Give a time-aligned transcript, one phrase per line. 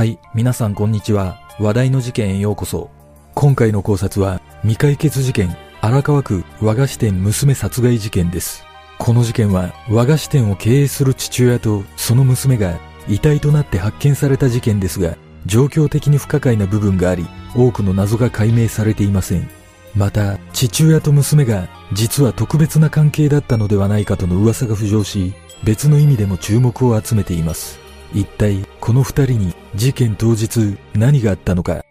[0.00, 1.42] はい、皆さんこんにちは。
[1.58, 2.88] 話題の事件へようこそ。
[3.34, 8.64] 今回の考察は未解決事件荒川区和菓子店娘殺害事件です。
[8.96, 19.50] この事件は和菓子店を経営する父親とその娘が遺体となって発見された事件ですが、状況的に不可解な部分があり、多くの謎が解明されていません。
[19.94, 27.79] また、父親と娘が実は特別な関係だったのではないかとの噂が浮上し、別の意味でも注目を集めています。
[28.12, 31.84] 一体、この二人に事件当日何があったのか。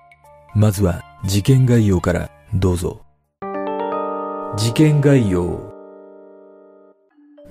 [0.55, 3.01] まずは事件概要からどうぞ。
[4.57, 5.61] 事件概要。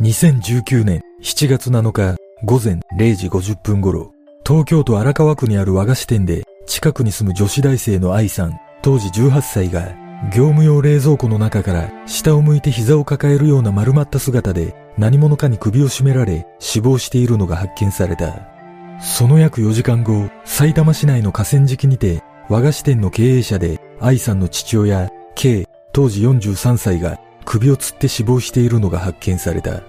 [0.00, 4.12] 2019年7月7日午前0時50分頃、
[4.46, 9.94] 東京都荒川区にある和菓子店で近くに住む女子大生の愛さん、当時18歳が
[10.32, 18.57] 業務用冷蔵庫の中から下を向いて膝を抱えるような丸まった姿で何者かに首を絞められ死亡しているのが発見された。
[19.00, 29.82] その約4時間後、埼玉市内の河川敷にて和菓子店の経営者で愛さんの父親 K 当時43歳が首を吊って死亡しているのが発見された。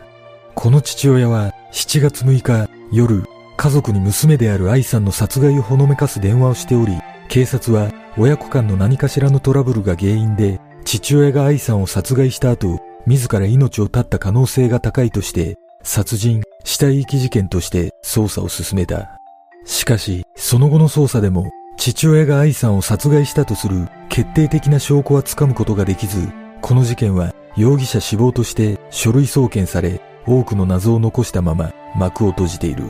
[0.54, 3.24] この父親は7月6日夜、
[3.58, 7.00] 家族に娘である愛さんの殺害をほのめかす電話をしており、
[7.30, 19.20] 警察は親子間の何かしらのトラブルが原因で父親が愛さんを殺害した後、自ら命を絶った可能性が高いとして、殺人、死体遺棄事件として捜査を進めた。
[19.66, 26.30] しかし、その後の捜査でも、父親が愛さんを殺害したとする決定的な証拠はつかむことができず、
[26.62, 32.84] この事件は容疑者死亡として書類送検され、多くの謎を残したまま幕を閉じている。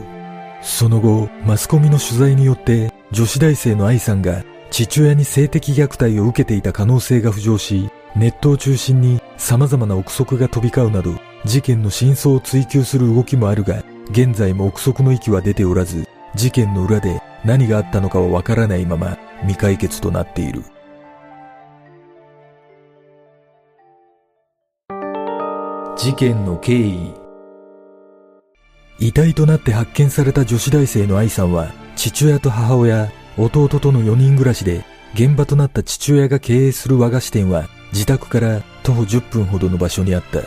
[0.60, 20.62] その後、マスコミの取材によって、女子大生の愛さんが父親に性的虐待を受けていた可能性が浮上し、ネットを中心に様々な憶測が飛び交うなど、事件の真相を追求する動きもあるが、現在も憶測の域は出ておらず、事件の裏で何があったのかはわからないまま未解決となっている。
[25.96, 27.14] 事件の経緯
[28.98, 34.84] 遺体となって発見された女子大生の愛さんは、父親と母親、弟との4人暮らしで、
[35.14, 40.40] 現場となった父親が経営する和菓子店は、自宅から徒歩10分ほどの場所にあった。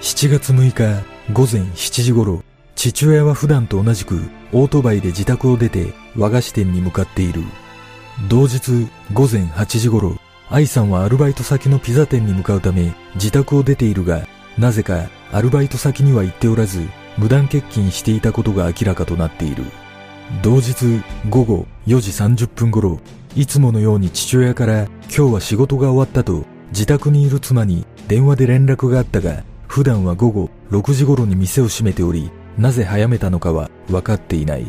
[0.00, 2.42] 7月6日午前7時頃、
[2.76, 4.20] 父親は普段と同じく
[4.52, 7.42] オートバイで自宅を出て和菓子店に向かっている。
[8.28, 10.16] 同日午前8時頃、
[10.50, 16.86] 愛さんはアルバイト先のピザ店に向かうため自宅を出ているが、なぜかアルバイト先には行っておらず、
[17.16, 19.64] 無断欠勤していたことが明らかとなっている。
[20.42, 23.00] 同日午後4時30分頃、
[23.36, 34.66] いつものように父親から今日は仕事が終わったと自宅にいる妻に電話で連絡があったが、普段は午後6時頃に店を閉めており、なぜ早めたのかは分かっていない。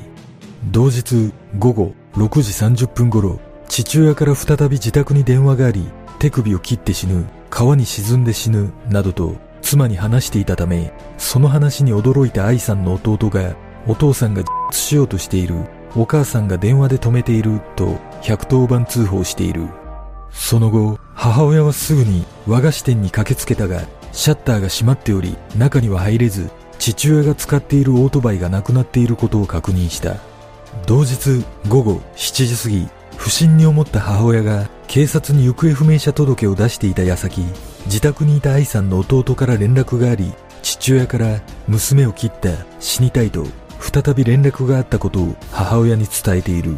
[0.72, 5.88] 同日午後6時30分頃、父親から再び自宅に電話があり、
[6.20, 13.56] 手首を切って死ぬ、川に沈んで死ぬ、などと妻に話していたため、その話に驚いた愛さんの弟が、
[13.88, 15.56] お父さんが自殺しようとしている、
[15.96, 19.68] お母さんが電話で止めている、と110番通報している。
[20.32, 23.82] その後、母親はすぐに和菓子店に駆けつけたが、
[24.14, 30.16] シャッターが閉まっており、中には入れず、父親が使っているオートバイがなくなっていることを確認した。
[30.86, 32.88] 同日午後7時過ぎ、
[33.18, 37.42] 不審に思った母親が警察に行方不明者届を出していた矢先、
[37.88, 43.46] 自宅にいた愛さんの弟から連絡があり、父親から娘を切った、死にたいと、
[43.82, 46.78] 再び連絡があったことを母親に伝えている。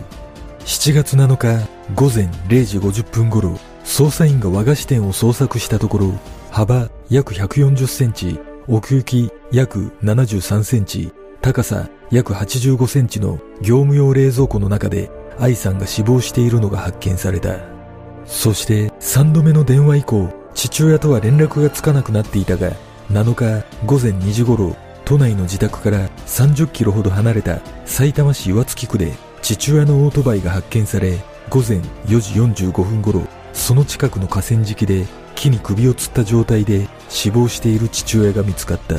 [0.62, 3.60] 7月7日午前0時50分頃、
[3.92, 6.14] 捜査員が和菓子店を捜索したところ、
[6.50, 8.40] 幅約140センチ、
[8.70, 11.12] 奥行き約73センチ、
[11.42, 17.60] 高さ約85センチの業務用冷蔵庫の中で愛さんが死亡しているのが発見された。
[18.26, 22.72] そして3度目の電話以降、父親とは連絡がつかなくなっていたが、
[23.10, 24.74] 7日午前2時頃、
[25.04, 29.12] 都内の自宅から30キロほど離れた埼玉市岩槻区で
[29.42, 35.06] 父親のオートバイが発見され、午前4時45分頃、その近くの河川敷で
[35.36, 38.96] 木に首を吊った状態で死亡している父親が見つかった。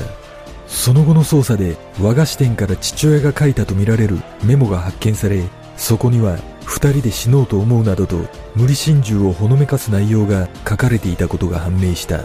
[0.66, 5.43] その後の捜査で和菓子店から父親が書いたとみられるメモが発見され、
[5.76, 8.16] そこには二人で死のうと思うなどと
[8.54, 12.25] 無理心中をほのめかす内容が書かれていたことが判明した。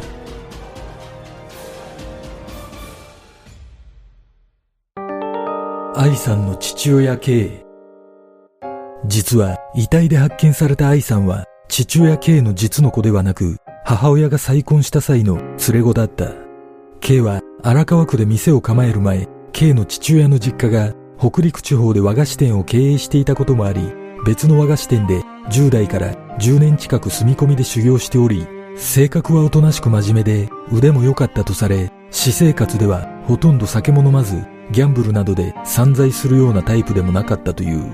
[6.00, 7.66] 愛さんの父親 K
[9.08, 16.34] 実は遺体で発見された愛さんは父親 K の実の子ではなく母親が再婚した際の連れ子だった。
[17.00, 23.82] K は荒川区で店を構える前、K の父親の実家が北陸地方で和菓子店を経営していたこともあり、
[24.26, 37.86] 別の和菓子店で10代から10年近く住み込みで修行しており、性格はおとなしく真面目で腕も良かったとされ、私生活ではほとんど酒も飲まず、ギャンブルなどで散財するようなタイプでもなかったという。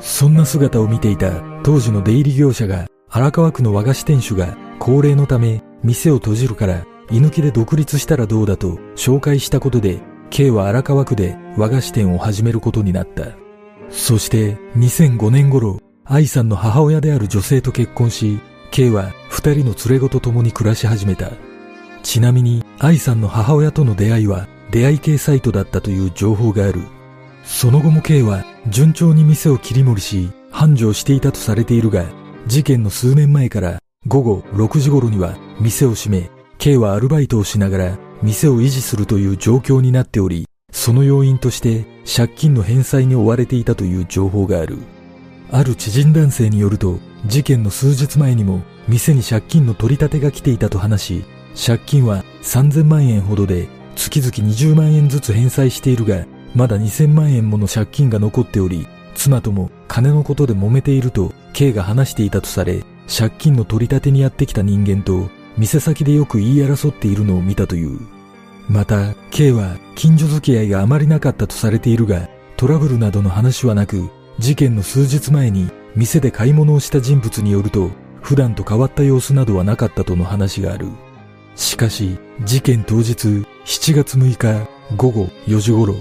[0.00, 13.32] そんな姿を見ていた当時の出入り業者が荒川区の和菓子店主が高齢のため店を閉じるから居抜きで独立したらどうだと紹介したことで K は荒川区で和菓子店を始めることになった。
[13.88, 18.38] そして2005年頃、愛さんの母親である女性と結婚し、
[18.70, 21.32] K は二人の連れ子と共に暮らし始めた。
[22.04, 26.80] ちなみに愛さんの母親との出会いは出会い系サイトだったという情報がある。
[27.42, 32.04] その後も K は順調に店を切り盛りし、繁盛していたとされているが、
[32.46, 44.78] 事件の数年前から午後6時頃には店を閉め、K はアルバイトをしながら店を維持するという状況になっており、その要因として借金の返済に追われていたという情報がある。
[45.52, 51.24] ある知人男性によると、事件の数日前にも店に借金の取り立てが来ていたと話し、
[51.66, 68.00] 借金は3000万円ほどで月々20万円ずつ返済しているが、まだ2000万円もの借金が残っており、妻とも金のことで揉めていると K が話していたとされ、借金の取り立てにやってきた人間と店先でよく言い争っているのを見たという。
[68.68, 77.90] また、K は近所付き合いがあまりなかったとされているが、トラブルなどの話はなく、事件の数日前に店で買い物をした人物によると、
[78.22, 80.86] 普段と変わった様子などはなかったとの話がある。
[81.56, 83.12] しかし、事件当日
[83.64, 85.96] 7月6日午後4時頃、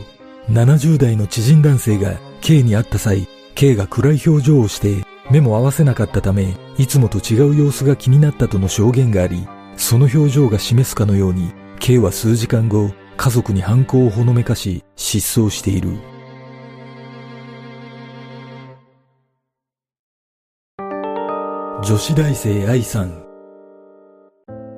[0.50, 15.90] 70代の知人男性が K に会った際、K が暗い表情をして目も合わせなかったため、いつもと違う様子が気になったとの証言があり、その表情が示すかのように、K は数時間後、家族に犯行をほのめかし、失踪している。
[21.84, 23.24] 女子大生愛さん。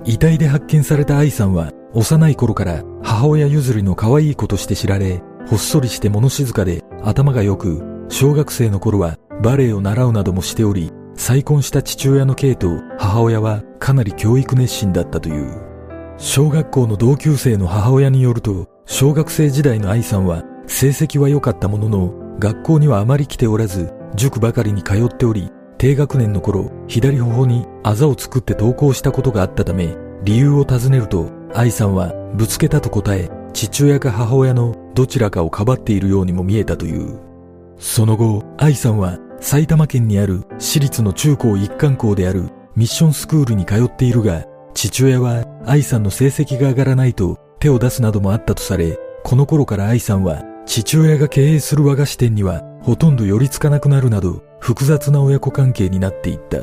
[0.05, 15.59] 遺体で発見された愛さんは、幼い頃から母親譲りの可愛い子として知られ、ほっそりして物静かで頭が良く、小学生の頃はバレエを習うなどもしており、再婚した父親の K と母親はかなり教育熱心だったという。
[16.17, 37.19] 小学校の同級生の母親によると、小学生時代の愛さんは成績は良かったものの、学校にはあまり来ておらず、塾ばかりに通っており、低学年の頃、左頬にあざを作って登校したことがあったため、理由を尋ねると、愛さんはぶつけたと答え、父親か母親のどちらかをかばっているようにも見えたという。
[37.77, 44.45] その後、愛さんは埼玉県にある私立の中高一貫校であるミッションスクールに通っているが、
[44.75, 56.59] 父親は愛さんの成績が上がらないと手を出すなどもあったとされ、この頃から愛さんは父親が経営する和菓子店にはほとんど寄りつかなくなるなど複雑な親子関係になっていった。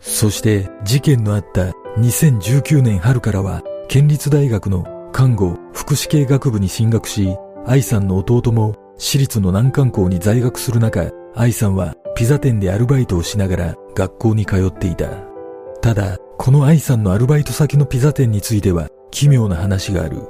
[0.00, 15.10] そして事件のあった2019年春からは県立大学の看護福祉系学部に進学し、愛さんの弟も私立の難関校に在学する中、愛さんはピザ店でアルバイトをしながら学校に通っていた。
[15.82, 20.22] ただ、この愛さんのアルバイト先のピザ店については奇妙な話がある。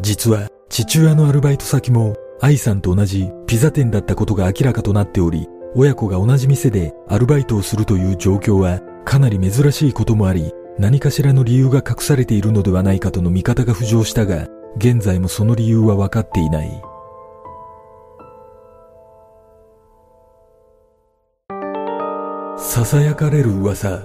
[0.00, 16.89] 実は父親のアルバイト先も愛さんと同じピザ店だったことが明らかとなっており、親子が同じ店でアルバイトをするという状況はかなり珍しいこともあり、何かしらの理由が隠されているのではないかとの見方が浮上したが、現在もその理由は分かっていない。
[22.60, 24.02] 囁かれる噂。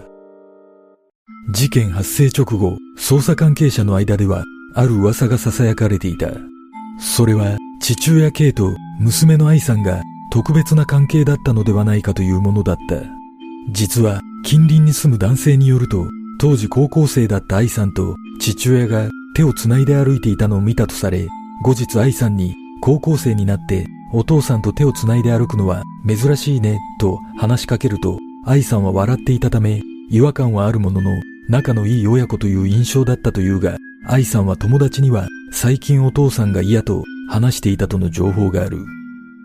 [1.51, 6.29] 事件発生直後、捜査関係者の間では、ある噂が囁かれていた。
[6.97, 12.95] それは、父親 K と娘の愛さんが特別な関係だったのではないかというものだった。
[13.71, 16.07] 実は、近隣に住む男性によると、
[16.39, 21.27] 当時高校生だった愛さんと父親が手を繋いで歩いていたのを見たとされ、
[21.62, 31.10] 後日愛さんに高校生になってお父さんと手を繋いで歩くのは珍しいねと話しかけると愛さんは笑っていたため、違和感はあるものの、
[31.50, 38.86] 仲のいい親子という印象だったというが、愛さんは友達には最近お父さんが嫌と話していたとの情報がある。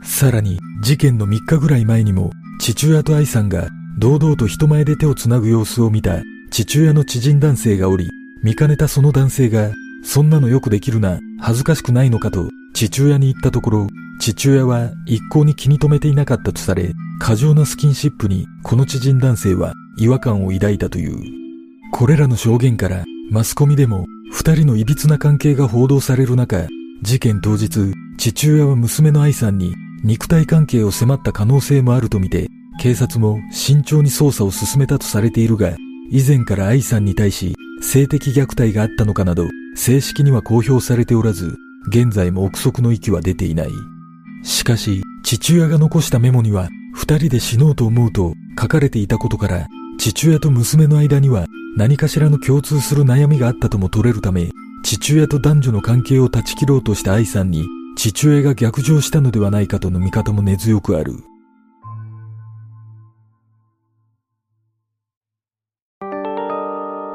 [0.02, 2.30] さらに、事件の3日ぐらい前にも、
[2.60, 8.10] 父親と愛さんが堂々と人前で手を繋ぐ様子を見た父親の知人男性がおり、
[8.42, 13.86] 見かねたその男性が、そんなのよくできるな、恥ずかしくないのかと父親に言ったところ、
[14.20, 21.16] 父親は一向に気に留めていなかったとされ、過剰なスキンシップにこの知人男性は違和感を抱いたという。
[21.92, 26.66] これらの証言からマスコミでも二人の歪な関係が報道される中、
[27.02, 32.48] 事件当日、父親は娘の愛さんに肉体関係を迫った可能性もあるとみて、
[32.80, 35.76] 警察も慎重に捜査を進めたとされているが、
[36.10, 41.56] 以前から愛さんに対し性的虐待があったのかなど、正式には公表されておらず、
[41.88, 43.70] 現在も憶測の域は出ていない。
[44.42, 49.66] しかし、父親が残したメモには、二人で死のうと思うと書かれていたことから、
[49.98, 51.46] 父親と娘の間には
[51.76, 54.50] 何かしらの共通する悩みがあったとも取れるため、
[54.82, 57.64] 父親と男女の関係を断ち切ろうとした愛さんに、
[57.96, 61.14] 父親が逆上したのではないかとの見方も根強くある。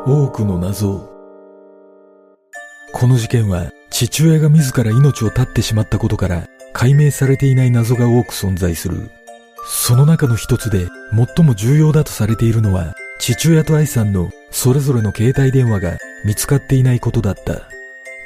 [0.08, 1.10] 多くの謎。
[2.94, 9.10] この事件は父親が自ら命を絶ってしまったことから解明されていない謎が多く存在する。
[9.66, 10.90] その中の一つで
[11.36, 17.64] 最も重要だとされているのは父親と愛さんのそれぞれの携帯電話が見つかっていないことだった。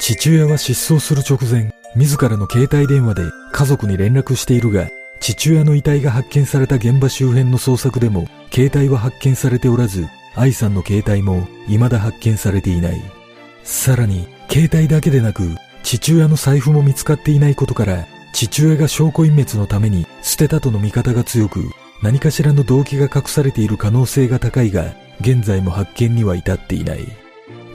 [0.01, 4.89] 父親は失踪する直前、自らの携帯電話で家族に連絡しているが、
[5.21, 13.01] 父親の遺体が発見された現場周辺の捜索でも、携帯は発見されておらず、愛さんの携帯も未だ発見されていない。
[13.63, 21.69] さらに、携帯だけでなく、父親の財布も見つかっていないことから、父親が証拠隠滅のために捨てたとの見方が強く、
[22.01, 26.99] 何かしらの動機が隠されている可能性が高いが、現在も発見には至っていない。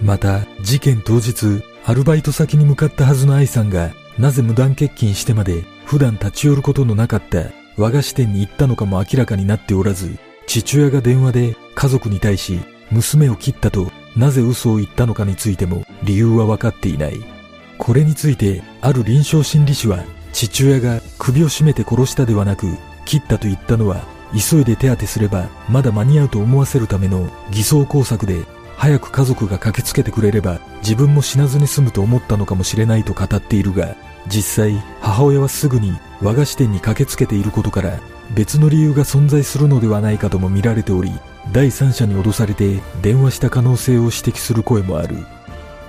[0.01, 17.35] また、事件当日、アルバイト先に向かったはずの愛さんが、なぜ無断欠勤してまで普段立ち寄ることのなかった和菓子店に行ったのかも明らかになっておらず、父親が電話で家族に対し娘を切ったとなぜ嘘を言ったのかについても理由は分かっていない。
[17.79, 22.67] これについてある臨床心理士は父親が首を絞めて殺したではなく
[23.05, 24.03] 切ったと言ったのは
[24.33, 28.45] 急いで手当てすればまだ間に合うと思わせるための偽装工作で
[28.77, 33.95] 早く家族が駆けつけてくれれば自分も死なずに済むと思ったのかもしれないと語っているが
[34.27, 38.01] 実際母親はすぐに和菓子店に駆けつけていることから
[38.35, 41.13] 別の理由が存在するのではないかとも見られており
[41.53, 45.17] 第三者に脅されて電話した可能性を指摘する声もある。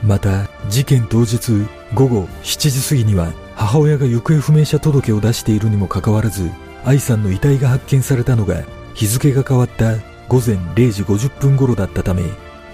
[0.04, 1.52] また事件当日
[1.94, 6.50] 午後7時過ぎには母親が行方不明者届を出しているにもかかわらず
[6.84, 9.98] 愛さんの遺体が発見されたのが日付が変わった
[10.28, 12.24] 午前0時50分頃だったため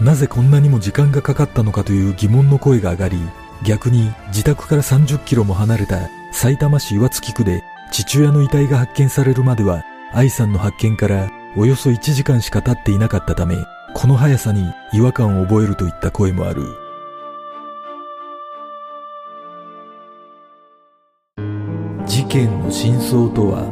[0.02, 3.18] なぜこんなにも時間がかかったのかという疑問の声が上がり
[3.64, 13.58] 逆に自宅から30キロも離れた埼玉市岩槻区で父親の遺体が発見されるまでは愛さんの発見からおよそ1時間しか経っていなかったため
[13.94, 16.64] この速さに違和感を覚えるといった声もある。
[22.08, 23.68] 事件の真相とは？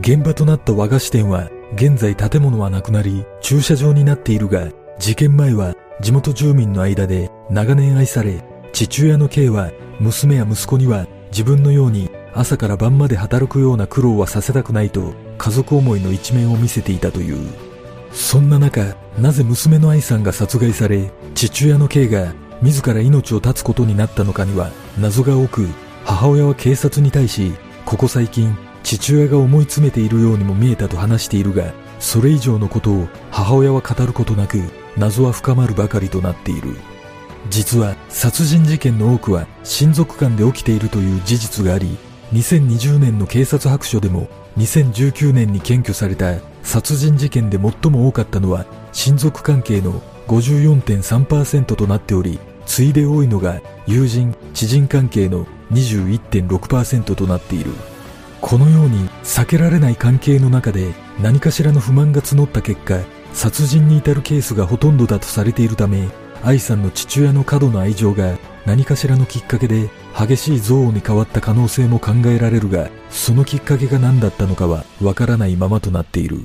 [0.00, 4.68] 現場となった和菓子店は現在建物はなくなり駐車場になっているが
[4.98, 17.52] 事件前は地元住民の間で長年愛され父親の K は娘や息子には自分のように朝から晩まで働くような苦労はさせたくないと家族思いの一面を見せていたという。
[18.12, 22.32] そんな中、なぜ娘の愛さんが殺害され、父親の K が
[22.62, 24.70] 自ら命を絶つことになったのかには
[25.00, 25.66] 謎が多く、
[26.04, 34.60] 母親は警察に対し、ここ最近父親が思い詰めているようにも見えたと話しているが、それ以上のことを母親は語ることなく、
[34.96, 36.76] 謎は深まるばかりとなっている。
[37.50, 41.98] 実は殺人事件の多くは親族間で起きているという事実があり、
[42.32, 57.72] 2020年の警察白書でも2019年に検挙された殺人事件で最も多かったのは親族関係の54.3%となっており、次いで多いのが友人、知人関係の21.6%となっている。
[58.40, 63.00] このように避けられない関係の中で何かしらの不満が募った結果、
[63.32, 66.08] 殺人に至るケースがほとんどだとされているため、
[66.44, 76.38] 愛さんの父親の過度の愛情が何かしらのきっかけで激しい憎悪に変わった可能性も考えられるが、そのきっかけが何だったのかはわからないままとなっている。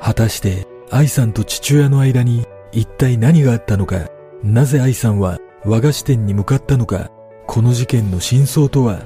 [0.00, 4.08] 果たして、愛さんと父親の間に一体何があったのか、
[4.44, 7.10] なぜ愛さんは和菓子店に向かったのか、
[7.48, 9.02] この事件の真相とは？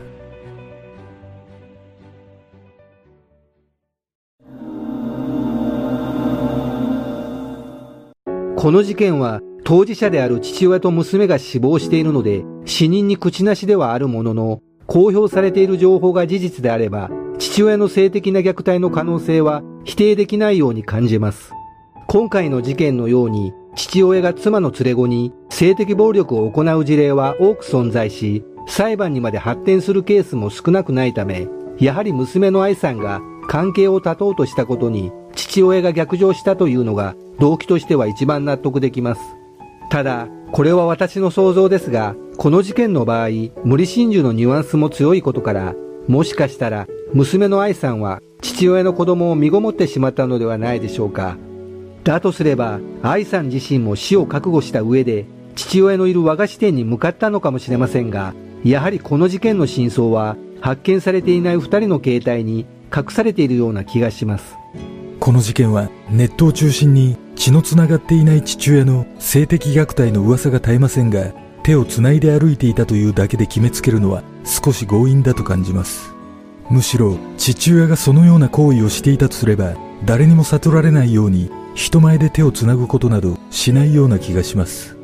[8.57, 21.53] この事件は当事者である父親と娘が死亡しているので死人に口なしではあるものの公表されている情報が事実であれば父親の性的な虐待の可能性は否定できないように感じます。
[22.07, 31.47] 今回の事件のように父親が妻の連れ子に性的暴力を行う事例は多く存在し裁判にまで発展するケースも少なくないため
[31.79, 39.38] やはり娘の愛さんが関係を断とうとしたことに父親が逆上したというのが動機としては一番納得できます。
[39.91, 43.29] ただ、これは私の想像ですが、この事件の場合、
[43.65, 45.75] 無理心中のニュアンスも強いことから、
[46.07, 51.37] もしかしたら娘の愛さんは父親の子供を身ごもってしまったのではないでしょうか。
[52.05, 64.57] だとすれば、愛さん自身も死を覚悟した上で、父親のいる和菓子店に向かったのかもしれませんが、やはりこの事件の真相は、発見されていない二人の携帯に隠されているような気がします。
[65.21, 76.13] この事件はネットを中心に血のつながっていない父親の性的虐待の噂が絶えませんが、手をつないで歩いていたというだけで決めつけるのは少し強引だと感じます。
[76.69, 84.95] むしろ父親がそのような行為をしていたとすれば誰にも悟られないように人前で手をつなぐことなどしないような気がします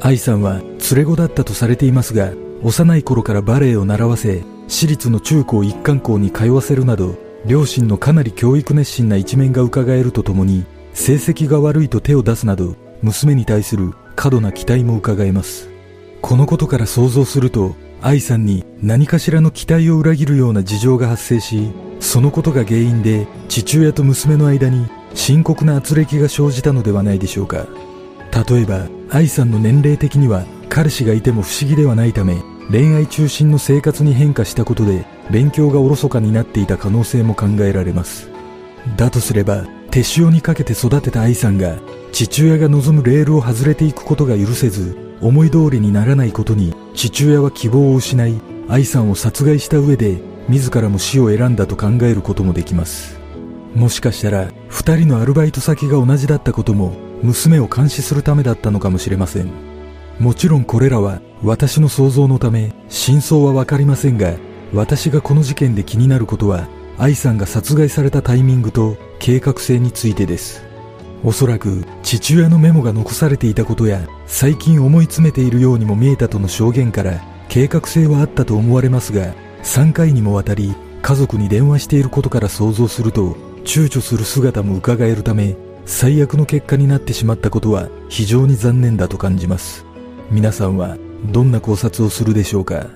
[0.00, 7.16] 愛さんは連れ子だったとされていますが幼い頃からバレエを習わせ私立の中高一貫校に通わせるなど
[7.46, 10.66] 両親のかなり教育熱心な一面が伺えるとともに
[10.96, 15.68] 成績が悪いと手を出すなど娘に対する過度な期待も伺えます
[16.22, 27.66] このことから想像すると愛さんに何かしらの期待を裏切るような事情が発生し、そのことが原因で父親と娘の間に深刻な圧力が生じたのではないでしょうか。
[28.48, 38.28] 例えば、愛さんの年齢的には彼氏がいても不思議ではないため、恋愛中心の生活に変化したことで勉強がおろそかになっていた可能性も考えられます。
[38.96, 39.64] だとすれば、
[39.96, 41.78] 手塩にかけて育てた愛さんが
[42.12, 48.38] 父親が望むレールを外れていくことが許せず、思い通りにならないことに父親は希望を失い
[48.68, 53.18] 愛さんを殺害した上で自らも死を選んだと考えることもできます。
[53.74, 59.50] もしかしたら二人のアルバイト先が同じだったことも娘を監視するためだったのかもしれません。
[60.20, 64.34] もちろんこれらは私の想像のため真相はわかりませんが
[64.74, 70.64] 私がこの事件で気になることは愛さんが殺害されたタイミングと計画性についてです。
[71.24, 83.32] おそらく父親のメモが残されていたことや最近思い詰めているようにも見えたとの証言から計画性はあったと思われますが3回にもわたり家族に電話していることから想像すると
[83.64, 89.84] 躊躇する姿も伺えるため最悪の結果になってしまったことは非常に残念だと感じます。
[90.30, 90.96] 皆さんは
[91.32, 92.90] どんな考察をするでしょうか？